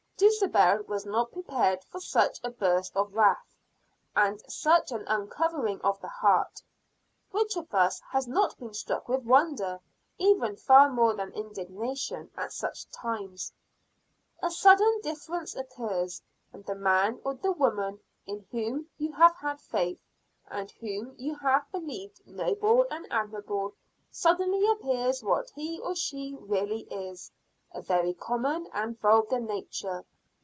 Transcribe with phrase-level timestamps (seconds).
[0.23, 3.55] Dulcibel was not prepared for such a burst of wrath,
[4.15, 6.61] and such an uncovering of the heart.
[7.31, 9.79] Which of us has not been struck with wonder,
[10.19, 13.51] even far more than indignation, at such times?
[14.43, 16.21] A sudden difference occurs,
[16.53, 20.03] and the man or the woman in whom you have had faith,
[20.51, 23.73] and whom you have believed noble and admirable,
[24.11, 27.31] suddenly appears what he or she really is,
[27.73, 30.05] a very common and vulgar nature.